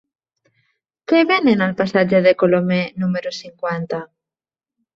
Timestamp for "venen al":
1.31-1.75